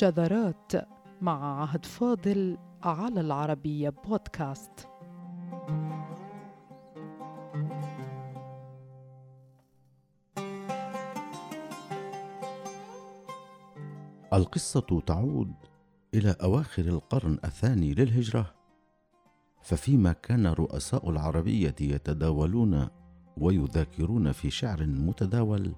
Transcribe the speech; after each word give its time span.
شذرات 0.00 0.72
مع 1.20 1.60
عهد 1.60 1.84
فاضل 1.84 2.58
على 2.82 3.20
العربية 3.20 3.90
بودكاست. 3.90 4.88
القصة 14.32 15.00
تعود 15.06 15.54
إلى 16.14 16.36
أواخر 16.42 16.82
القرن 16.82 17.38
الثاني 17.44 17.94
للهجرة 17.94 18.54
ففيما 19.62 20.12
كان 20.12 20.46
رؤساء 20.46 21.10
العربية 21.10 21.74
يتداولون 21.80 22.88
ويذاكرون 23.36 24.32
في 24.32 24.50
شعر 24.50 24.86
متداول 24.86 25.74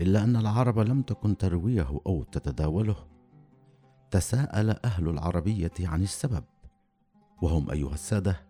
إلا 0.00 0.24
أن 0.24 0.36
العرب 0.36 0.78
لم 0.78 1.02
تكن 1.02 1.36
تروية 1.36 2.00
أو 2.06 2.22
تتداوله. 2.22 3.17
تساءل 4.10 4.70
أهل 4.84 5.08
العربية 5.08 5.72
عن 5.80 6.02
السبب 6.02 6.44
وهم 7.42 7.70
أيها 7.70 7.94
السادة 7.94 8.40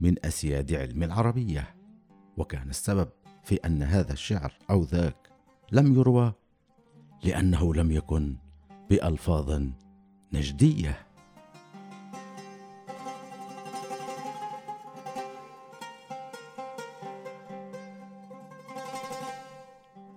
من 0.00 0.26
أسياد 0.26 0.72
علم 0.72 1.02
العربية. 1.02 1.74
وكان 2.36 2.70
السبب 2.70 3.08
في 3.44 3.54
أن 3.54 3.82
هذا 3.82 4.12
الشعر 4.12 4.52
أو 4.70 4.82
ذاك 4.82 5.30
لم 5.72 5.94
يروى 5.94 6.32
لأنه 7.24 7.74
لم 7.74 7.92
يكن 7.92 8.36
بألفاظ 8.90 9.62
نجدية. 10.32 11.06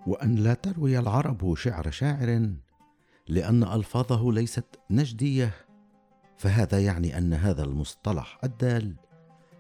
وأن 0.07 0.35
لا 0.35 0.53
تروي 0.53 0.99
العرب 0.99 1.55
شعر 1.55 1.91
شاعر 1.91 2.55
لأن 3.27 3.63
ألفاظه 3.63 4.33
ليست 4.33 4.79
نجدية 4.91 5.53
فهذا 6.37 6.79
يعني 6.79 7.17
أن 7.17 7.33
هذا 7.33 7.63
المصطلح 7.63 8.39
الدال 8.43 8.95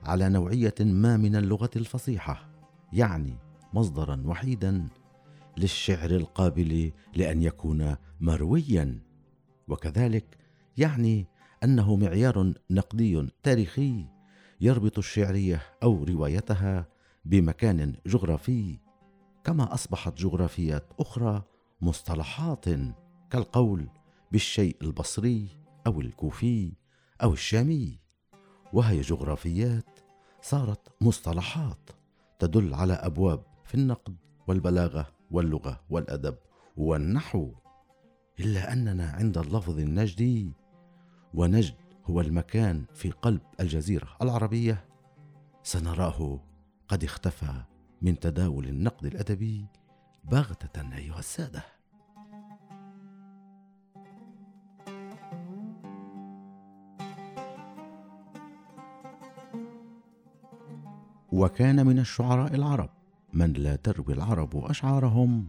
على 0.03 0.29
نوعية 0.29 0.75
ما 0.79 1.17
من 1.17 1.35
اللغة 1.35 1.69
الفصيحة 1.75 2.49
يعني 2.93 3.37
مصدرا 3.73 4.23
وحيدا 4.25 4.87
للشعر 5.57 6.09
القابل 6.09 6.91
لأن 7.15 7.43
يكون 7.43 7.95
مرويا 8.19 8.99
وكذلك 9.67 10.37
يعني 10.77 11.27
أنه 11.63 11.95
معيار 11.95 12.53
نقدي 12.71 13.29
تاريخي 13.43 14.05
يربط 14.61 14.97
الشعرية 14.97 15.61
أو 15.83 16.03
روايتها 16.03 16.87
بمكان 17.25 17.95
جغرافي 18.05 18.79
كما 19.43 19.73
أصبحت 19.73 20.17
جغرافيات 20.17 20.93
أخرى 20.99 21.43
مصطلحات 21.81 22.65
كالقول 23.35 23.87
بالشيء 24.31 24.77
البصري 24.81 25.47
أو 25.87 26.01
الكوفي 26.01 26.73
أو 27.23 27.33
الشامي 27.33 27.99
وهي 28.73 29.01
جغرافيات 29.01 29.99
صارت 30.41 30.87
مصطلحات 31.01 31.89
تدل 32.39 32.73
على 32.73 32.93
أبواب 32.93 33.43
في 33.63 33.75
النقد 33.75 34.15
والبلاغة 34.47 35.07
واللغة 35.31 35.81
والأدب 35.89 36.37
والنحو. 36.77 37.51
إلا 38.39 38.73
أننا 38.73 39.09
عند 39.09 39.37
اللفظ 39.37 39.79
النجدي 39.79 40.51
ونجد 41.33 41.75
هو 42.05 42.21
المكان 42.21 42.85
في 42.93 43.11
قلب 43.11 43.41
الجزيرة 43.59 44.17
العربية 44.21 44.85
سنراه 45.63 46.39
قد 46.87 47.03
اختفى 47.03 47.63
من 48.01 48.19
تداول 48.19 48.65
النقد 48.67 49.05
الأدبي 49.05 49.65
بغتة 50.23 50.95
أيها 50.97 51.19
السادة. 51.19 51.74
وكان 61.45 61.85
من 61.85 61.99
الشعراء 61.99 62.55
العرب. 62.55 62.89
من 63.33 63.53
لا 63.53 63.75
تروي 63.75 64.13
العرب 64.13 64.65
أشعارهم؟ 64.65 65.47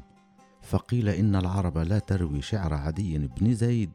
فقيل 0.63 1.09
إن 1.09 1.37
العرب 1.37 1.79
لا 1.79 1.99
تروي 1.99 2.43
شعر 2.43 2.75
عدي 2.75 3.19
بن 3.19 3.55
زيد 3.55 3.93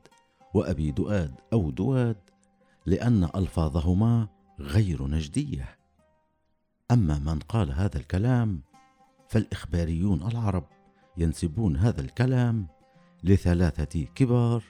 وأبي 0.53 0.91
دؤاد 0.91 1.35
أو 1.53 1.71
دواد 1.71 2.17
لأن 2.85 3.29
ألفاظهما 3.35 4.27
غير 4.59 5.07
نجدية. 5.07 5.77
أما 6.91 7.19
من 7.19 7.39
قال 7.39 7.71
هذا 7.71 7.97
الكلام 7.97 8.61
فالإخباريون 9.29 10.21
العرب 10.21 10.65
ينسبون 11.17 11.77
هذا 11.77 12.01
الكلام 12.01 12.67
لثلاثة 13.23 14.03
كبار 14.15 14.63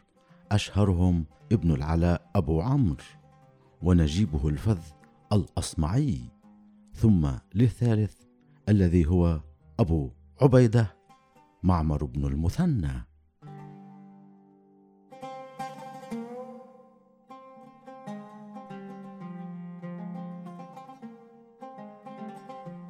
أشهرهم 0.51 1.25
ابن 1.51 1.71
العلاء 1.71 2.31
أبو 2.35 2.61
عمرو 2.61 3.03
ونجيبه 3.81 4.47
الفذ 4.47 4.81
الأصمعي. 5.33 6.40
ثم 6.93 7.31
للثالث 7.55 8.15
الذي 8.69 9.05
هو 9.05 9.41
أبو 9.79 10.11
عبيدة 10.41 10.95
معمر 11.63 12.05
بن 12.05 12.25
المثنى. 12.25 13.11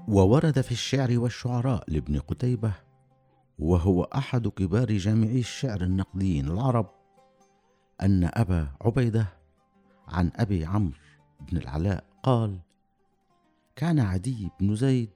وورد 0.08 0.62
في 0.62 0.72
الشعر 0.72 1.20
والشعراء 1.20 1.84
لابن 1.88 2.20
قتيبة 2.20 2.74
وهو 3.60 4.04
أحد 4.04 4.48
كبار 4.48 4.98
جامعي 4.98 5.40
الشعر 5.40 5.82
النقديين 5.82 6.48
العرب 6.48 6.90
أن 8.02 8.30
أبا 8.34 8.68
عبيدة 8.82 9.28
عن 10.08 10.32
أبي 10.36 10.66
عمرو 10.66 10.98
بن 11.52 11.58
العلاء 11.58 12.04
قال 12.24 12.60
كان 13.82 14.00
عدي 14.00 14.50
بن 14.60 14.76
زيد 14.76 15.14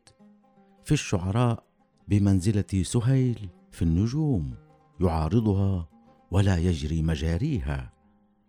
في 0.86 0.92
الشعراء 0.92 1.64
بمنزلة 2.08 2.84
سهيل 2.84 3.50
في 3.72 3.82
النجوم 3.82 4.56
يعارضها 5.00 5.90
ولا 6.32 6.58
يجري 6.58 7.02
مجاريها 7.02 7.94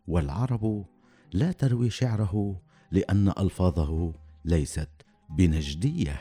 والعرب 0.09 0.85
لا 1.33 1.53
تروي 1.53 1.91
شعره 1.91 2.61
لأن 2.91 3.29
ألفاظه 3.29 4.13
ليست 4.45 4.89
بنجدية. 5.31 6.21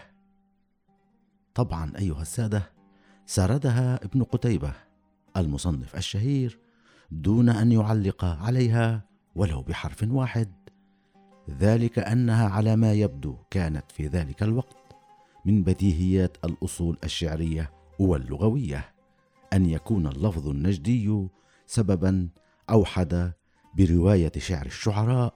طبعا 1.53 1.91
أيها 1.97 2.21
السادة 2.21 2.71
سردها 3.25 4.05
ابن 4.05 4.23
قتيبة 4.23 4.73
المصنف 5.37 5.95
الشهير 5.95 6.59
دون 7.11 7.49
أن 7.49 7.71
يعلق 7.71 8.25
عليها 8.25 9.05
ولو 9.35 9.61
بحرف 9.61 10.03
واحد. 10.03 10.64
ذلك 11.49 11.99
أنها 11.99 12.49
على 12.49 12.75
ما 12.75 12.93
يبدو 12.93 13.35
كانت 13.49 13.91
في 13.91 14.07
ذلك 14.07 14.43
الوقت 14.43 14.77
من 15.45 15.63
بديهيات 15.63 16.37
الأصول 16.45 16.97
الشعرية 17.03 17.71
واللغوية 17.99 18.93
أن 19.53 19.65
يكون 19.65 20.07
اللفظ 20.07 20.47
النجدي 20.47 21.27
سببا 21.67 22.29
أوحد 22.69 23.33
برواية 23.77 24.31
شعر 24.37 24.65
الشعراء 24.65 25.33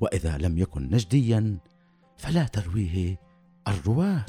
وإذا 0.00 0.38
لم 0.38 0.58
يكن 0.58 0.82
نجديا 0.82 1.58
فلا 2.16 2.44
ترويه 2.44 3.16
الرواة. 3.68 4.26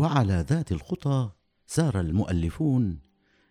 وعلى 0.00 0.44
ذات 0.48 0.72
الخطى 0.72 1.30
سار 1.66 2.00
المؤلفون 2.00 2.98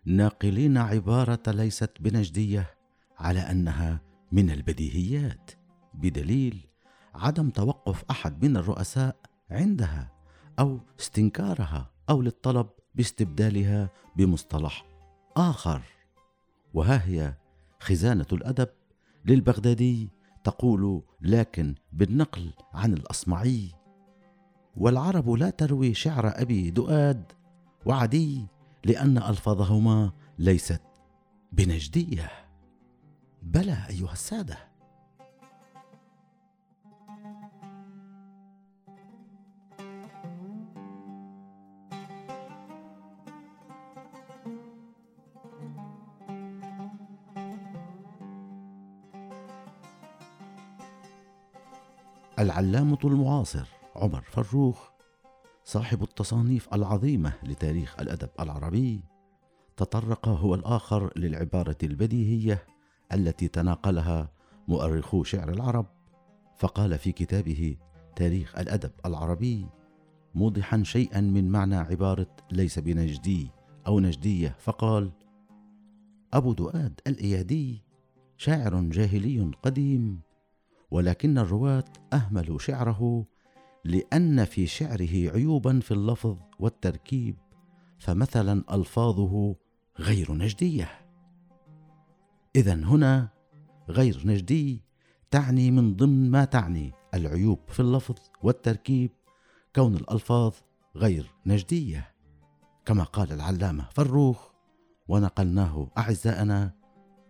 ناقلين 0.04 0.76
عبارة 0.78 1.42
ليست 1.46 1.90
بنجدية 2.00 2.70
على 3.18 3.40
أنها 3.40 4.00
من 4.32 4.50
البديهيات 4.50 5.50
بدليل 5.94 6.66
عدم 7.14 7.50
توقف 7.50 8.04
أحد 8.10 8.44
من 8.44 8.56
الرؤساء 8.56 9.16
عندها 9.50 10.12
أو 10.58 10.80
استنكارها 11.00 11.90
أو 12.10 12.22
للطلب 12.22 12.66
باستبدالها 12.94 13.90
بمصطلح 14.16 14.86
آخر. 15.36 15.82
وها 16.74 17.06
هي 17.08 17.34
خزانة 17.80 18.26
الأدب 18.32 18.68
للبغدادي 19.24 20.08
تقول 20.44 21.02
لكن 21.20 21.74
بالنقل 21.92 22.50
عن 22.72 22.92
الأصمعي 22.92 23.79
والعرب 24.76 25.30
لا 25.30 25.50
تروي 25.50 25.94
شعر 25.94 26.32
أبي 26.42 26.70
دؤاد 26.70 27.32
وعدي 27.86 28.46
لأن 28.84 29.18
الفاظهما 29.18 30.12
ليست 30.38 30.82
بنجدية. 31.52 32.30
بلى 33.42 33.76
أيها 33.90 34.12
السادة. 34.12 34.58
العلامة 52.38 52.98
المعاصر. 53.04 53.79
عمر 54.00 54.22
فروخ 54.22 54.90
صاحب 55.64 56.02
التصانيف 56.02 56.74
العظيمة 56.74 57.32
لتاريخ 57.42 58.00
الأدب 58.00 58.30
العربي 58.40 59.04
تطرق 59.76 60.28
هو 60.28 60.54
الآخر 60.54 61.12
للعبارة 61.16 61.76
البديهية 61.82 62.66
التي 63.12 63.48
تناقلها 63.48 64.32
مؤرخو 64.68 65.24
شعر 65.24 65.48
العرب 65.52 65.86
فقال 66.58 66.98
في 66.98 67.12
كتابه 67.12 67.76
تاريخ 68.16 68.58
الأدب 68.58 68.90
العربي 69.06 69.66
موضحا 70.34 70.82
شيئا 70.82 71.20
من 71.20 71.50
معنى 71.50 71.76
عبارة 71.76 72.36
ليس 72.52 72.78
بنجدي 72.78 73.50
أو 73.86 74.00
نجدية 74.00 74.56
فقال 74.58 75.12
أبو 76.32 76.52
دؤاد 76.52 77.00
الإيادي 77.06 77.82
شاعر 78.36 78.80
جاهلي 78.80 79.50
قديم 79.62 80.20
ولكن 80.90 81.38
الرواة 81.38 81.84
أهملوا 82.12 82.58
شعره 82.58 83.26
لأن 83.84 84.44
في 84.44 84.66
شعره 84.66 85.30
عيوبا 85.30 85.80
في 85.80 85.94
اللفظ 85.94 86.36
والتركيب 86.58 87.36
فمثلا 87.98 88.64
ألفاظه 88.72 89.56
غير 89.98 90.32
نجدية. 90.32 90.88
إذا 92.56 92.74
هنا 92.74 93.28
غير 93.88 94.22
نجدي 94.24 94.82
تعني 95.30 95.70
من 95.70 95.96
ضمن 95.96 96.30
ما 96.30 96.44
تعني 96.44 96.92
العيوب 97.14 97.58
في 97.68 97.80
اللفظ 97.80 98.14
والتركيب 98.42 99.10
كون 99.74 99.96
الألفاظ 99.96 100.54
غير 100.96 101.34
نجدية. 101.46 102.14
كما 102.84 103.04
قال 103.04 103.32
العلامة 103.32 103.88
فروخ 103.90 104.50
ونقلناه 105.08 105.90
أعزائنا 105.98 106.72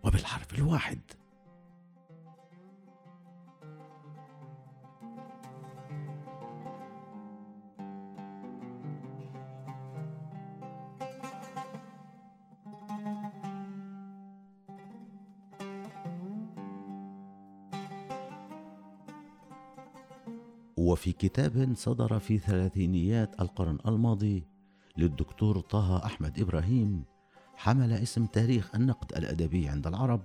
وبالحرف 0.03 0.53
الواحد. 0.53 0.99
وفي 21.01 21.11
كتاب 21.11 21.73
صدر 21.75 22.19
في 22.19 22.37
ثلاثينيات 22.37 23.41
القرن 23.41 23.77
الماضي 23.87 24.43
للدكتور 24.97 25.59
طه 25.59 26.05
أحمد 26.05 26.39
إبراهيم 26.39 27.03
حمل 27.55 27.93
اسم 27.93 28.25
تاريخ 28.25 28.75
النقد 28.75 29.17
الأدبي 29.17 29.67
عند 29.67 29.87
العرب. 29.87 30.21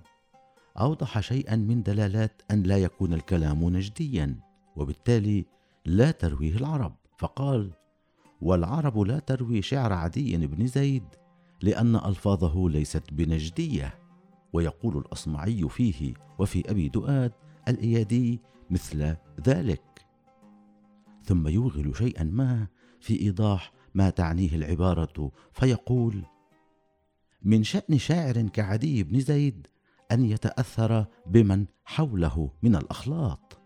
أوضح 0.79 1.19
شيئا 1.19 1.55
من 1.55 1.83
دلالات 1.83 2.41
أن 2.51 2.63
لا 2.63 2.77
يكون 2.77 3.13
الكلام 3.13 3.69
نجديا 3.69 4.39
وبالتالي 4.75 5.45
لا 5.85 6.11
ترويه 6.11 6.57
العرب. 6.57 6.95
فقال 7.17 7.71
والعرب 8.41 8.99
لا 8.99 9.19
تروي 9.19 9.61
شعر 9.61 9.93
عدي 9.93 10.47
بن 10.47 10.67
زيد 10.67 11.05
لأن 11.61 11.95
ألفاظه 11.95 12.69
ليست 12.69 13.03
بنجدية 13.11 13.99
ويقول 14.53 14.97
الأصمعي 14.97 15.69
فيه 15.69 16.13
وفي 16.39 16.71
أبي 16.71 16.89
دؤاد 16.89 17.31
الإيادي 17.67 18.41
مثل 18.69 19.15
ذلك. 19.47 19.86
ثم 21.27 21.47
يوغل 21.47 21.95
شيئا 21.97 22.23
ما 22.23 22.67
في 22.99 23.21
إيضاح 23.21 23.71
ما 23.93 24.09
تعنيه 24.09 24.55
العبارة 24.55 25.31
فيقول 25.53 26.23
من 27.41 27.63
شأن 27.63 27.97
شاعر 27.97 28.41
كعدي 28.41 29.03
بن 29.03 29.19
زيد 29.19 29.67
أن 30.11 30.25
يتأثر 30.25 31.05
بمن 31.25 31.65
حوله 31.85 32.51
من 32.63 32.75
الأخلاط 32.75 33.59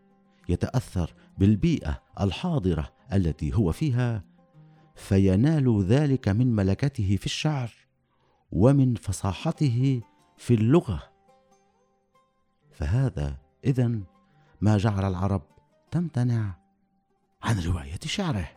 يتأثر 0.50 1.14
بالبيئة 1.38 2.02
الحاضرة 2.22 2.94
التي 3.14 3.56
هو 3.56 3.72
فيها 3.72 4.24
فينال 4.96 5.84
ذلك 5.84 6.30
من 6.30 6.56
ملكته 6.56 7.16
في 7.16 7.26
الشعر 7.26 7.72
ومن 8.52 8.96
فصاحته 8.96 10.02
في 10.38 10.54
اللغة. 10.54 11.04
فهذا 12.72 13.38
إذن 13.66 14.04
ما 14.62 14.78
جعل 14.78 15.06
العرب 15.06 15.42
تمتنع 15.92 16.61
عن 17.44 17.60
رواية 17.60 18.00
شعره. 18.06 18.50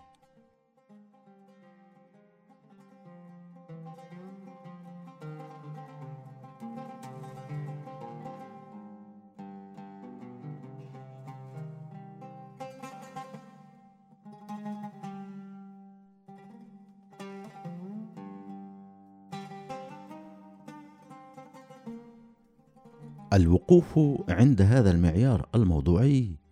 الوقوف 23.32 23.98
عند 24.28 24.62
هذا 24.62 24.90
المعيار 24.90 25.48
الموضوعي 25.54 26.44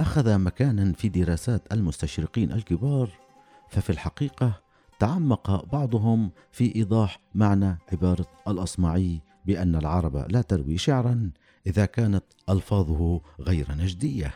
أخذ 0.00 0.38
مكانا 0.38 0.92
في 0.92 1.08
دراسات 1.08 1.72
المستشرقين 1.72 2.52
الكبار 2.52 3.10
ففي 3.68 3.90
الحقيقة 3.90 4.60
تعمق 4.98 5.64
بعضهم 5.72 6.30
في 6.52 6.76
إيضاح 6.76 7.20
معنى 7.34 7.78
عبارة 7.92 8.26
الأصمعي 8.48 9.20
بأن 9.46 9.76
العرب 9.76 10.16
لا 10.16 10.42
تروي 10.42 10.78
شعرا 10.78 11.30
إذا 11.66 11.86
كانت 11.86 12.24
ألفاظه 12.48 13.20
غير 13.40 13.74
نجدية. 13.74 14.34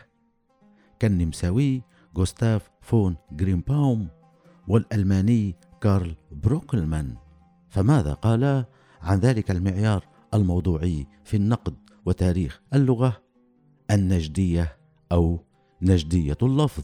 كالنمساوي 0.99 1.81
غوستاف 2.17 2.69
فون 2.81 3.15
جرينباوم 3.31 4.07
والألماني 4.67 5.55
كارل 5.81 6.15
بروكلمان. 6.31 7.15
فماذا 7.69 8.13
قالا 8.13 8.65
عن 9.01 9.19
ذلك 9.19 9.51
المعيار 9.51 10.07
الموضوعي 10.33 11.07
في 11.23 11.37
النقد 11.37 11.75
وتاريخ 12.05 12.61
اللغة؟ 12.73 13.23
النجدية 13.91 14.77
أو 15.11 15.39
نجدية 15.83 16.37
اللفظ. 16.43 16.83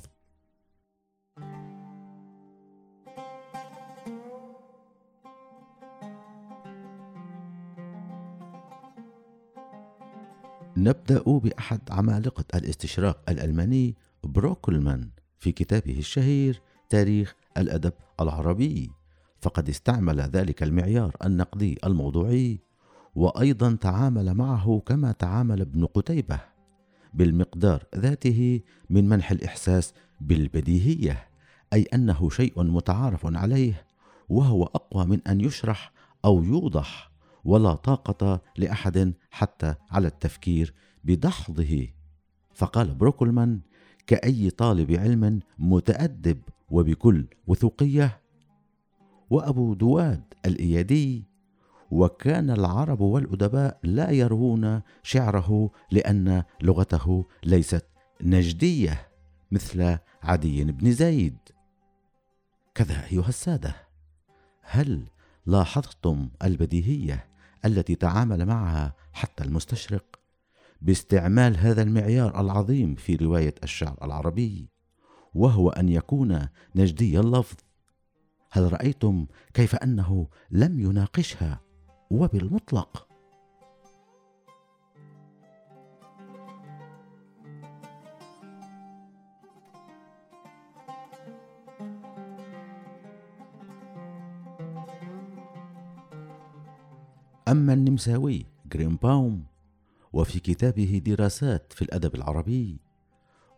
نبدأ 10.78 11.23
بأحد 11.38 11.80
عمالقة 11.92 12.45
الاستشراق 12.56 13.30
الألماني 13.30 13.95
بروكلمان 14.23 15.09
في 15.40 15.52
كتابه 15.52 15.97
الشهير 16.00 16.62
تاريخ 16.90 17.35
الأدب 17.57 17.94
العربي. 18.19 18.92
فقد 19.42 19.69
استعمل 19.69 20.19
ذلك 20.19 20.64
المعيار 20.64 21.16
النقدي 21.26 21.78
الموضوعي 21.83 22.59
وأيضا 23.16 23.76
تعامل 23.81 24.33
معه 24.33 24.81
كما 24.85 25.12
تعامل 25.12 25.62
ابن 25.62 25.85
قتيبة. 25.85 26.58
بالمقدار 27.13 27.83
ذاته 27.95 28.61
من 28.89 29.09
منح 29.09 29.31
الإحساس 29.31 29.94
بالبديهية 30.21 31.28
أي 31.73 31.83
أنه 31.83 32.30
شيء 32.30 32.63
متعارف 32.63 33.25
عليه 33.25 33.85
وهو 34.30 34.63
أقوى 34.63 35.06
من 35.06 35.28
أن 35.28 35.42
يشرح 35.42 35.92
أو 36.25 36.44
يوضح 36.44 37.11
ولا 37.44 37.75
طاقة 37.75 38.42
لأحد 38.57 39.13
حتى 39.31 39.75
على 39.92 40.07
التفكير 40.07 40.73
بدحضه. 41.04 41.87
فقال 42.54 42.95
بروكلمان 42.95 43.59
كأي 44.07 44.49
طالب 44.49 44.92
علم 44.92 45.39
متأدب 45.59 46.37
وبكل 46.69 47.25
وثوقية. 47.47 48.21
وأبو 49.30 49.73
دواد 49.73 50.23
الإيادي 50.45 51.29
وكان 51.92 52.50
العرب 52.50 53.02
والأدباء 53.02 53.80
لا 53.84 54.12
يروون 54.12 54.81
شعره 55.04 55.72
لأن 55.92 56.44
لغته 56.62 57.26
ليست 57.44 57.86
نجدية 58.22 59.08
مثل 59.52 59.98
عدي 60.24 60.64
بن 60.64 60.92
زيد. 60.92 61.38
كذا 62.76 63.06
أيها 63.12 63.30
السادة 63.30 63.76
هل 64.62 65.08
لاحظتم 65.46 66.30
البديهية 66.44 67.28
التي 67.66 67.96
تعامل 67.96 68.46
معها 68.46 68.96
حتى 69.14 69.44
المستشرق 69.44 70.19
باستعمال 70.81 71.58
هذا 71.58 71.81
المعيار 71.81 72.42
العظيم 72.42 72.96
في 72.96 73.16
رواية 73.16 73.56
الشعر 73.64 73.98
العربي 74.04 74.69
وهو 75.34 75.69
أن 75.69 75.90
يكون 75.90 76.48
نجدي 76.76 77.19
اللفظ؟ 77.19 77.58
هل 78.52 78.74
رأيتم 78.74 79.26
كيف 79.54 79.76
أنه 79.76 80.28
لم 80.52 80.80
يناقشها؟ 80.80 81.62
وبالمطلق. 82.11 83.07
أما 97.47 97.73
النمساوي 97.73 98.45
جرينباوم 98.66 99.44
وفي 100.13 100.39
كتابه 100.39 101.01
دراسات 101.06 101.73
في 101.73 101.81
الأدب 101.81 102.16
العربي 102.16 102.80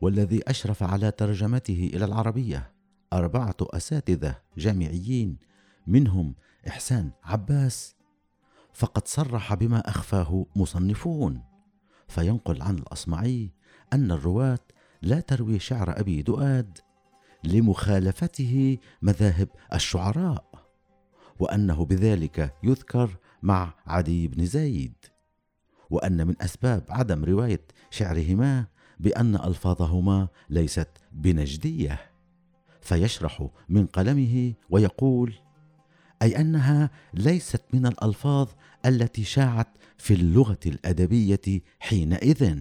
والذي 0.02 0.42
أشرف 0.48 0.84
على 0.84 1.12
ترجمته 1.12 1.92
إلى 1.94 2.06
العربية 2.06 2.72
أربعة 3.14 3.56
أساتذة 3.62 4.36
جامعيين 4.58 5.38
منهم 5.88 6.36
إحسان 6.68 7.12
عباس 7.24 7.96
فقد 8.74 9.08
صرح 9.08 9.54
بما 9.54 9.90
أخفاه 9.90 10.46
مصنفون. 10.56 11.42
فينقل 12.08 12.62
عن 12.62 12.78
الأصمعي 12.78 13.52
أن 13.94 14.12
الرواة 14.12 14.60
لا 15.02 15.20
تروي 15.20 15.60
شعر 15.60 16.00
أبي 16.00 16.22
دؤاد 16.22 16.78
لمخالفته 17.44 18.78
مذاهب 19.02 19.50
الشعراء 19.74 20.46
وأنه 21.40 21.86
بذلك 21.86 22.54
يذكر 22.64 23.18
مع 23.44 23.74
عدي 23.88 24.28
بن 24.28 24.46
زيد 24.46 24.94
وأن 25.90 26.28
من 26.28 26.36
أسباب 26.42 26.84
عدم 26.90 27.26
رواية 27.26 27.62
شعرهما 27.90 28.66
بأن 29.00 29.36
ألفاظهما 29.36 30.28
ليست 30.50 30.90
بنجدية. 31.12 32.00
فيشرح 32.82 33.48
من 33.70 33.86
قلمه 33.86 34.54
ويقول 34.70 35.34
أي 36.22 36.42
أنها 36.42 36.90
ليست 37.14 37.62
من 37.74 37.86
الألفاظ 37.86 38.48
التي 38.86 39.24
شاعت 39.24 39.68
في 39.98 40.14
اللغة 40.14 40.60
الأدبية 40.66 41.62
حينئذ. 41.80 42.58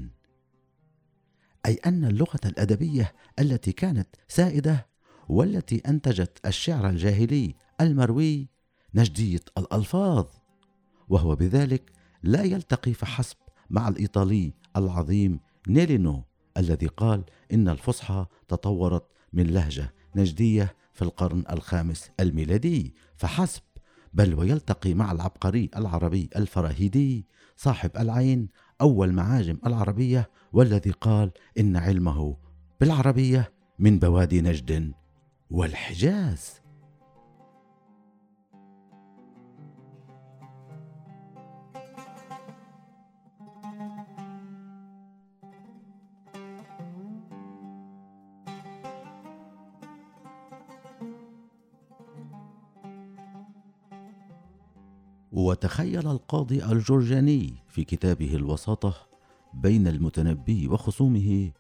أي 1.67 1.75
أن 1.75 2.05
اللغة 2.05 2.40
الأدبية 2.45 3.12
التي 3.38 3.73
كانت 3.73 4.09
سائدة 4.29 4.87
والتي 5.29 5.76
أنتجت 5.76 6.38
الشعر 6.47 6.88
الجاهلي 6.88 7.55
المروي 7.81 8.49
نجدية 8.95 9.40
الألفاظ 9.59 10.26
وهو 11.09 11.37
بذلك 11.37 11.93
لا 12.23 12.43
يلتقي 12.43 12.93
فحسب 12.93 13.37
مع 13.71 13.88
الإيطالي 13.88 14.52
العظيم 14.76 15.40
نيلينو 15.69 16.25
الذي 16.57 16.87
قال 16.87 17.25
إن 17.52 17.69
الفصحى 17.69 18.26
تطورت 18.49 19.05
من 19.33 19.47
لهجة 19.47 19.93
نجدية 20.17 20.76
في 21.00 21.07
القرن 21.07 21.45
الخامس 21.50 22.11
الميلادي 22.21 22.95
فحسب 23.16 23.62
بل 24.12 24.35
ويلتقي 24.35 24.95
مع 24.95 25.12
العبقري 25.12 25.71
العربي 25.76 26.30
الفراهيدي 26.37 27.26
صاحب 27.57 27.90
العين 27.97 28.49
أول 28.80 29.12
معاجم 29.12 29.59
العربية 29.66 30.30
والذي 30.52 30.90
قال 30.90 31.30
إن 31.59 31.76
علمه 31.76 32.37
بالعربية 32.80 33.52
من 33.78 33.99
بوادي 33.99 34.40
نجد 34.40 34.92
والحجاز. 35.50 36.60
وتخيل 55.32 56.06
القاضي 56.08 56.64
الجرجاني 56.64 57.54
في 57.68 57.84
كتابه 57.84 58.34
الوساطة 58.34 58.94
بين 59.54 59.88
المتنبي 59.88 60.68
وخصومه 60.68 61.52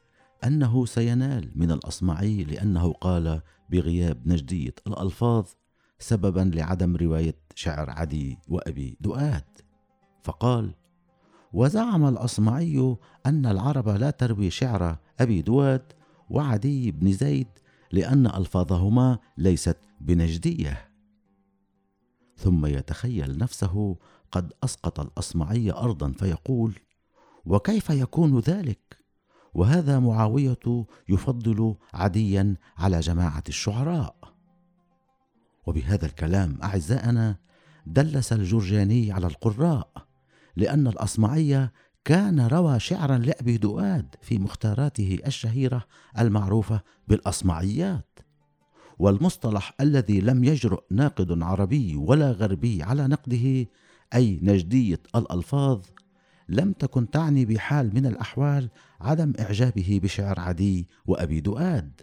أنه 0.44 0.86
سينال 0.86 1.50
من 1.54 1.70
الأصمعي 1.70 2.44
لأنه 2.44 2.92
قال 2.92 3.40
بغياب 3.70 4.28
نجدية 4.28 4.74
الألفاظ 4.86 5.46
سببا 5.98 6.50
لعدم 6.54 6.96
رواية 6.96 7.36
شعر 7.54 7.90
عدي 7.90 8.38
وأبي 8.48 8.96
دؤاد. 9.00 9.44
فقال 10.22 10.74
وزعم 11.52 12.08
الأصمعي 12.08 12.96
أن 13.26 13.46
العرب 13.46 13.88
لا 13.88 14.10
تروي 14.10 14.50
شعر 14.50 14.96
أبي 15.20 15.42
دواد 15.42 15.92
وعدي 16.30 16.90
بن 16.90 17.12
زيد 17.12 17.48
لأن 17.92 18.26
ألفاظهما 18.26 19.18
ليست 19.38 19.76
بنجدية. 20.00 20.89
ثم 22.40 22.66
يتخيل 22.66 23.38
نفسه 23.38 23.96
قد 24.32 24.52
أسقط 24.64 25.00
الأصمعي 25.00 25.72
ارضا 25.72 26.12
فيقول 26.12 26.78
وكيف 27.44 27.90
يكون 27.90 28.38
ذلك؟ 28.38 28.98
وهذا 29.54 29.98
معاوية 29.98 30.86
يفضل 31.08 31.74
عديا 31.94 32.56
على 32.78 33.00
جماعة 33.00 33.42
الشعراء. 33.48 34.16
وبهذا 35.66 36.06
الكلام 36.06 36.58
أعزائنا 36.62 37.36
دلس 37.86 38.32
الجرجاني 38.32 39.12
على 39.12 39.26
القراء 39.26 40.06
لأن 40.56 40.86
الأصمعي 40.86 41.70
كان 42.04 42.40
روى 42.40 42.80
شعرا 42.80 43.18
لأبي 43.18 43.56
دؤاد 43.56 44.14
في 44.22 44.38
مختاراته 44.38 45.18
الشهيرة 45.26 45.84
المعروفة 46.18 46.80
بالأصمعيات. 47.08 48.18
والمصطلح 49.00 49.74
الذي 49.80 50.20
لم 50.20 50.44
يجرؤ 50.44 50.82
ناقد 50.90 51.42
عربي 51.42 51.96
ولا 51.96 52.30
غربي 52.30 52.82
على 52.82 53.06
نقده 53.06 53.66
أي 54.14 54.38
نجدية 54.42 55.00
الألفاظ 55.16 55.82
لم 56.48 56.72
تكن 56.72 57.10
تعني 57.10 57.44
بحال 57.44 57.94
من 57.94 58.06
الأحوال 58.06 58.68
عدم 59.00 59.32
إعجابه 59.40 60.00
بشعر 60.02 60.40
عدي 60.40 60.88
وأبي 61.06 61.40
دؤاد 61.40 62.00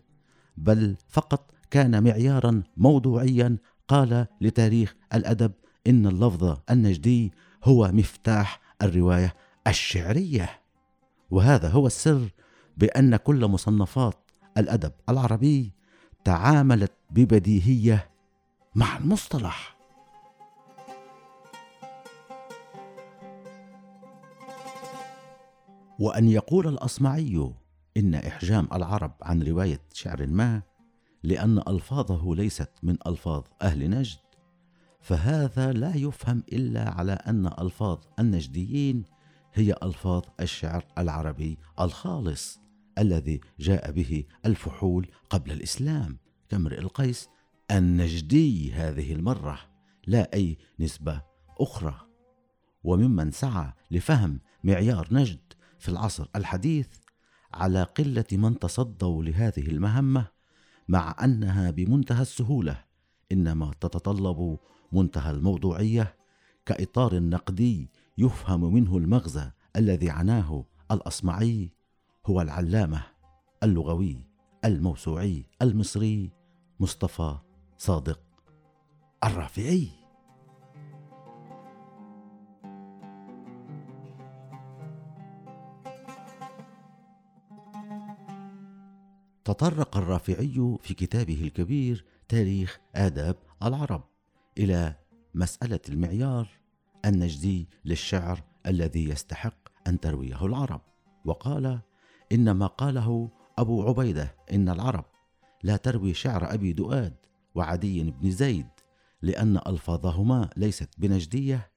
بل 0.58 0.96
فقط 1.08 1.52
كان 1.72 2.04
معيارا 2.04 2.64
موضوعيا 2.78 3.58
قال 3.88 4.28
لتاريخ 4.42 4.96
الأدب 5.14 5.52
إن 5.88 6.08
اللفظ 6.08 6.58
النجدي 6.72 7.32
هو 7.64 7.92
مفتاح 7.94 8.60
الرواية 8.82 9.34
الشعرية. 9.68 10.50
وهذا 11.30 11.70
هو 11.70 11.88
السر 11.88 12.30
بأن 12.78 13.16
كل 13.16 13.48
مصنفات 13.48 14.32
الأدب 14.58 14.92
العربي 15.10 15.78
تعاملت 16.24 16.92
ببديهية 17.10 18.10
مع 18.76 18.98
المصطلح. 18.98 19.78
وأن 26.00 26.28
يقول 26.28 26.68
الأصمعي 26.68 27.52
إن 27.98 28.16
إحجام 28.16 28.68
العرب 28.74 29.12
عن 29.22 29.44
رواية 29.44 29.82
شعر 29.94 30.28
ما 30.28 30.62
لأن 31.24 31.58
ألفاظه 31.68 32.36
ليست 32.36 32.70
من 32.84 32.98
ألفاظ 33.08 33.44
أهل 33.62 33.90
نجد 33.90 34.20
فهذا 35.02 35.74
لا 35.74 35.96
يفهم 35.96 36.44
إلا 36.54 36.90
على 36.90 37.12
أن 37.12 37.48
ألفاظ 37.48 37.98
النجديين 38.20 39.04
هي 39.54 39.76
ألفاظ 39.84 40.22
الشعر 40.40 40.86
العربي 40.98 41.58
الخالص. 41.80 42.60
الذي 42.98 43.42
جاء 43.60 43.92
به 43.92 44.24
الفحول 44.46 45.08
قبل 45.30 45.52
الإسلام 45.52 46.18
كامرئ 46.50 46.80
القيس 46.80 47.30
النجدي 47.72 48.74
هذه 48.74 49.14
المرة 49.14 49.60
لا 50.08 50.34
أي 50.34 50.58
نسبة 50.80 51.22
أخرى. 51.60 52.08
وممن 52.84 53.32
سعى 53.32 53.74
لفهم 53.92 54.40
معيار 54.64 55.08
نجد 55.12 55.54
في 55.80 55.90
العصر 55.90 56.28
الحديث 56.36 56.88
على 57.54 57.84
قلة 57.84 58.26
من 58.32 58.60
تصدوا 58.60 59.24
لهذه 59.24 59.68
المهمة 59.68 60.28
مع 60.88 61.16
أنها 61.24 61.72
بمنتهى 61.72 62.22
السهولة 62.22 62.84
إنما 63.32 63.72
تتطلب 63.82 64.58
منتهى 64.92 65.32
الموضوعية 65.32 66.16
كإطار 66.66 67.20
نقدي 67.20 67.92
يفهم 68.18 68.74
منه 68.74 68.98
المغزى 68.98 69.52
الذي 69.76 70.10
عناه 70.10 70.66
الأصمعي. 70.92 71.77
هو 72.30 72.42
العلامة 72.42 73.04
اللغوي 73.64 74.22
الموسوعي 74.66 75.46
المصري 75.62 76.32
مصطفى 76.80 77.38
صادق 77.78 78.20
الرافعي. 79.24 79.90
تطرق 89.46 89.98
الرافعي 89.98 90.78
في 90.82 90.94
كتابه 90.94 91.42
الكبير 91.42 92.06
تاريخ 92.28 92.80
آداب 92.96 93.36
العرب 93.64 94.04
إلى 94.58 94.96
مسألة 95.34 95.80
المعيار 95.90 96.48
النجدي 97.06 97.70
للشعر 97.86 98.44
الذي 98.66 99.10
يستحق 99.10 99.88
أن 99.88 100.00
ترويه 100.00 100.46
العرب 100.46 100.82
وقال 101.26 101.80
إن 102.32 102.52
ما 102.52 102.68
قاله 102.68 103.30
أبو 103.58 103.84
عبيدة 103.84 104.36
إن 104.52 104.70
العرب 104.70 105.06
لا 105.64 105.78
تروي 105.78 106.14
شعر 106.14 106.54
أبي 106.54 106.74
دؤاد 106.74 107.16
وعدي 107.56 108.12
بن 108.12 108.32
زيد 108.32 108.68
لأن 109.22 109.58
ألفاظهما 109.68 110.50
ليست 110.58 110.90
بنجدية 110.98 111.72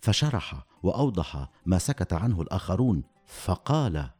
فشرح 0.00 0.66
وأوضح 0.82 1.50
ما 1.66 1.78
سكت 1.78 2.12
عنه 2.12 2.42
الآخرون 2.42 3.02
فقال 3.26 4.10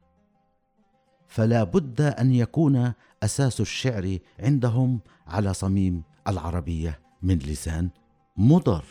فلا 1.28 1.64
بد 1.64 2.00
أن 2.00 2.32
يكون 2.32 2.92
أساس 3.22 3.60
الشعر 3.60 4.18
عندهم 4.38 5.00
على 5.26 5.54
صميم 5.54 6.02
العربية 6.28 7.00
من 7.22 7.38
لسان 7.38 7.90
مضر. 8.36 8.84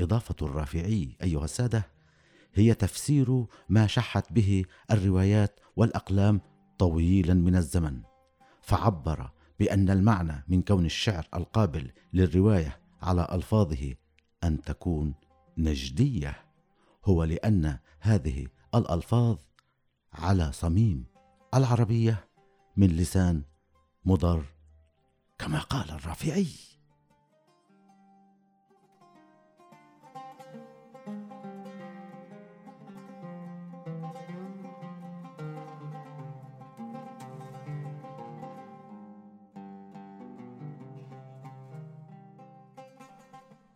إضافة 0.00 0.34
الرافعي 0.42 1.16
أيها 1.22 1.44
السادة. 1.44 1.97
هي 2.54 2.74
تفسير 2.74 3.46
ما 3.68 3.86
شحت 3.86 4.32
به 4.32 4.64
الروايات 4.90 5.60
والأقلام 5.76 6.40
طويلا 6.78 7.34
من 7.34 7.56
الزمن 7.56 8.02
فعبر 8.62 9.30
بأن 9.58 9.90
المعنى 9.90 10.44
من 10.48 10.62
كون 10.62 10.84
الشعر 10.84 11.28
القابل 11.34 11.90
للرواية 12.12 12.80
على 13.02 13.28
ألفاظه 13.32 13.94
أن 14.44 14.62
تكون 14.62 15.14
نجدية 15.58 16.44
هو 17.04 17.24
لأن 17.24 17.78
هذه 18.00 18.46
الألفاظ 18.74 19.38
على 20.12 20.52
صميم 20.52 21.04
العربية 21.54 22.28
من 22.76 22.86
لسان 22.88 23.42
مضر 24.04 24.44
كما 25.38 25.58
قال 25.58 25.90
الرافعي. 25.90 26.46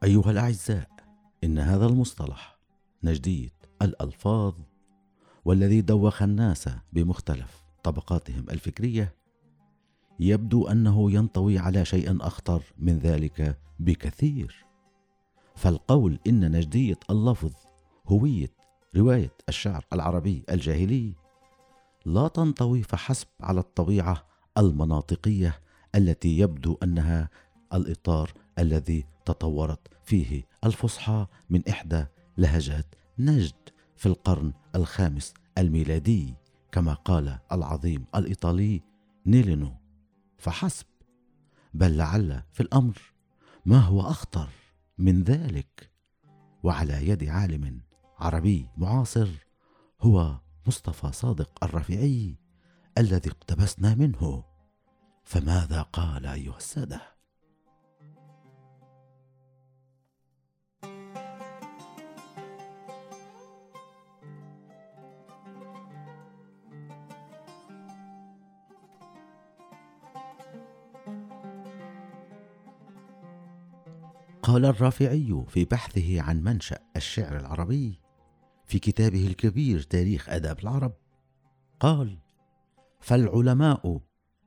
أيها 0.05 0.31
الأعزاء 0.31 0.91
إن 1.45 1.59
هذا 1.59 1.87
المصطلح 1.87 2.59
نجدية 3.03 3.53
الألفاظ 3.83 4.55
والذي 5.45 5.81
دوخ 5.81 6.23
الناس 6.23 6.69
بمختلف 6.93 7.65
طبقاتهم 7.83 8.51
الفكرية 8.51 9.15
يبدو 10.21 10.69
أنه 10.69 11.11
ينطوي 11.11 11.59
على 11.59 11.85
شيء 11.85 12.27
أخطر 12.27 12.63
من 12.79 12.99
ذلك 12.99 13.59
بكثير. 13.81 14.65
فالقول 15.57 16.19
إن 16.27 16.53
نجدية 16.53 16.99
اللفظ 17.11 17.53
هوية 18.07 18.51
رواية 18.97 19.33
الشعر 19.49 19.85
العربي 19.93 20.45
الجاهلي 20.51 21.13
لا 22.07 22.29
تنطوي 22.29 22.83
فحسب 22.83 23.27
على 23.41 23.61
الطبيعة 23.61 24.25
المناطقية 24.59 25.61
التي 25.95 26.39
يبدو 26.39 26.79
أنها 26.83 27.31
الإطار 27.75 28.33
الذي 28.59 29.12
تطورت. 29.25 29.89
فيه 30.05 30.45
الفصحى 30.65 31.27
من 31.51 31.69
إحدى 31.69 32.05
لهجات 32.39 32.95
نجد 33.19 33.55
في 33.97 34.07
القرن 34.07 34.53
الخامس 34.75 35.35
الميلادي. 35.59 36.35
كما 36.73 36.95
قال 36.95 37.39
العظيم 37.53 38.05
الإيطالي 38.15 38.83
نيلينو 39.27 39.73
فحسب 40.39 40.87
بل 41.75 41.97
لعل 41.97 42.43
في 42.53 42.61
الأمر 42.61 42.99
ما 43.67 43.79
هو 43.79 44.01
أخطر 44.01 44.49
من 44.99 45.23
ذلك. 45.23 45.91
وعلى 46.63 47.09
يد 47.09 47.25
عالم 47.25 47.81
عربي 48.19 48.69
معاصر 48.77 49.29
هو 50.01 50.41
مصطفى 50.67 51.13
صادق 51.13 51.65
الرفيعي 51.65 52.37
الذي 52.99 53.31
اقتبسنا 53.31 53.95
منه. 53.95 54.45
فماذا 55.25 55.83
قال 55.83 56.27
أيها 56.27 56.57
السادة؟ 56.57 57.12
قال 74.43 74.65
الرافعي 74.65 75.45
في 75.49 75.65
بحثه 75.65 76.23
عن 76.23 76.43
منشأ 76.43 76.79
الشعر 76.97 77.37
العربي 77.37 78.01
في 78.67 78.79
كتابه 78.79 79.27
الكبير 79.27 79.81
تاريخ 79.81 80.29
آداب 80.29 80.59
العرب 80.59 80.95
قال 81.81 82.19
فالعلماء 83.01 84.01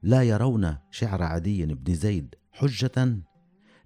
لا 0.04 0.24
يرون 0.24 0.78
شعر 0.92 1.24
عدي 1.24 1.66
بن 1.66 1.96
زيد 1.96 2.36
حجة 2.52 3.18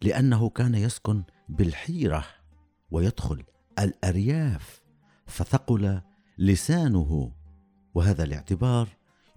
لأنه 0.02 0.50
كان 0.50 0.76
يسكن 0.76 1.24
بالحيرة 1.50 2.26
ويدخل 2.92 3.44
الأرياف 3.80 4.82
فثقل 5.26 6.02
لسانه 6.38 7.32
وهذا 7.94 8.24
الاعتبار 8.24 8.88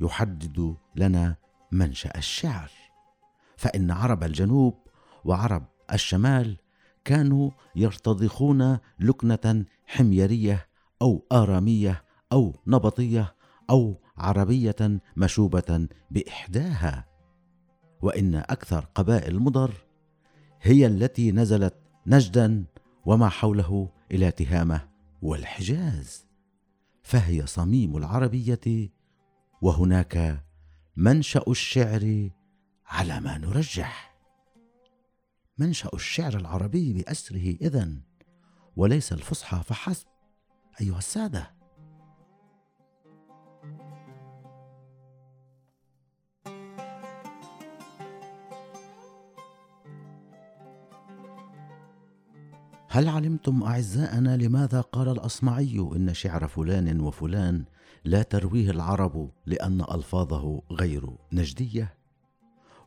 يحدد 0.01 0.77
لنا 0.97 1.37
منشأ 1.73 2.19
الشعر 2.19 2.71
فإن 3.57 3.91
عرب 3.91 4.25
الجنوب 4.25 4.79
وعرب 5.25 5.67
الشمال 5.93 6.62
كانوا 7.05 7.51
يرتضخون 7.77 8.79
لكنة 9.01 9.65
حميرية 9.87 10.67
أو 11.03 11.27
آرامية 11.33 12.05
أو 12.33 12.57
نبطية 12.67 13.35
أو 13.71 14.01
عربية 14.17 15.01
مشوبة 15.17 15.89
بإحداها. 16.11 17.07
وإن 18.03 18.35
أكثر 18.35 18.89
قبائل 18.95 19.39
مضر 19.39 19.75
هي 20.63 20.87
التي 20.87 21.33
نزلت 21.33 21.75
نجدا 22.07 22.65
وما 23.05 23.29
حوله 23.29 23.89
إلى 24.13 24.31
تهامة 24.31 24.89
والحجاز. 25.23 26.27
فهي 27.03 27.47
صميم 27.47 27.97
العربية 27.97 28.91
وهناك 29.63 30.45
منشأ 30.97 31.43
الشعر 31.49 32.31
على 32.87 33.21
ما 33.21 33.39
نرجح. 33.39 34.12
منشأ 35.59 35.91
الشعر 35.95 36.37
العربي 36.37 36.93
بأسره 36.93 37.57
إذن 37.61 38.01
وليس 38.77 39.13
الفصحى 39.13 39.63
فحسب 39.65 40.07
أيها 40.81 40.99
السادة 40.99 41.55
هل 52.89 53.09
علمتم 53.09 53.63
أعزائنا 53.63 54.37
لماذا 54.37 54.81
قال 54.81 55.09
الأصمعي 55.09 55.79
إن 55.79 56.15
شعر 56.15 56.49
فلان 56.49 57.01
وفلان 57.01 57.65
لا 58.05 58.23
ترويه 58.23 58.71
العرب 58.71 59.31
لأن 59.47 59.81
ألفاظه 59.81 60.63
غير 60.71 61.17
نجدية؟ 61.33 62.02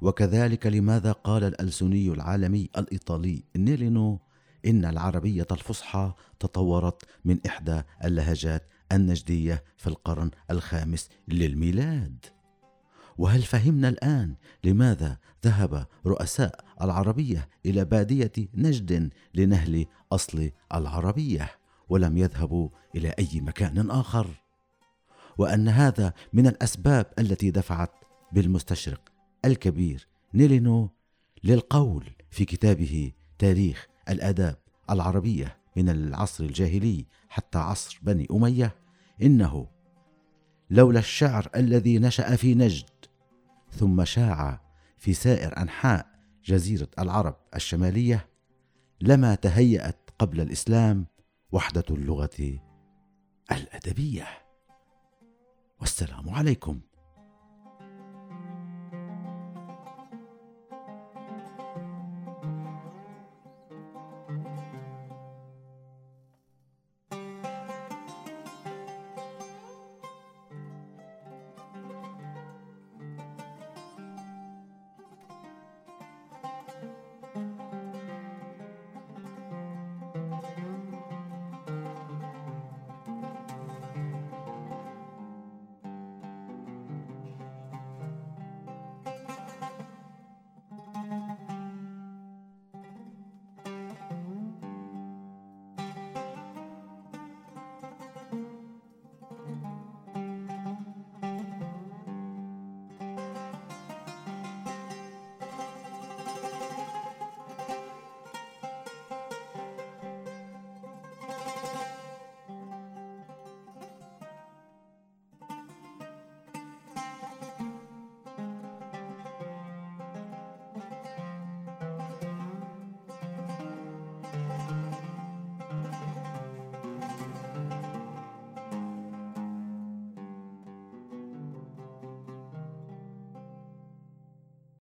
وكذلك 0.01 0.67
لماذا 0.67 1.11
قال 1.11 1.43
الألسني 1.43 2.07
العالمي 2.07 2.69
الإيطالي 2.77 3.43
نيلينو 3.55 4.19
إن 4.65 4.85
العربية 4.85 5.47
الفصحى 5.51 6.13
تطورت 6.39 7.03
من 7.25 7.39
إحدى 7.45 7.81
اللهجات 8.03 8.63
النجدية 8.91 9.63
في 9.77 9.87
القرن 9.87 10.31
الخامس 10.51 11.09
للميلاد؟ 11.27 12.25
وهل 13.17 13.41
فهمنا 13.41 13.89
الآن 13.89 14.35
لماذا 14.63 15.17
ذهب 15.45 15.87
رؤساء 16.05 16.65
العربية 16.81 17.49
إلى 17.65 17.85
بادية 17.85 18.31
نجد 18.53 19.09
لنهل 19.33 19.85
أصل 20.11 20.51
العربية 20.73 21.51
ولم 21.89 22.17
يذهبوا 22.17 22.69
إلى 22.95 23.09
أي 23.09 23.41
مكان 23.41 23.91
آخر؟ 23.91 24.27
وأن 25.37 25.67
هذا 25.67 26.13
من 26.33 26.47
الأسباب 26.47 27.05
التي 27.19 27.51
دفعت 27.51 27.91
بالمستشرق. 28.31 29.14
الكبير. 29.45 30.07
نيلينو 30.33 30.89
للقول 31.43 32.09
في 32.31 32.45
كتابه 32.45 33.11
تاريخ 33.39 33.87
الآداب 34.09 34.57
العربية 34.89 35.57
من 35.75 35.89
العصر 35.89 36.43
الجاهلي 36.43 37.05
حتى 37.29 37.57
عصر 37.57 37.99
بني 38.01 38.27
أمية. 38.31 38.75
إنه 39.21 39.67
لولا 40.69 40.99
الشعر 40.99 41.49
الذي 41.55 41.99
نشأ 41.99 42.35
في 42.35 42.55
نجد 42.55 42.89
ثم 43.71 44.03
شاع 44.03 44.61
في 44.97 45.13
سائر 45.13 45.57
أنحاء 45.57 46.07
جزيرة 46.45 46.87
العرب 46.99 47.35
الشمالية 47.55 48.29
لما 49.01 49.35
تهيأت 49.35 50.09
قبل 50.19 50.41
الإسلام 50.41 51.05
وحدة 51.51 51.83
اللغة 51.89 52.59
الأدبية. 53.51 54.27
والسلام 55.81 56.29
عليكم. 56.29 56.79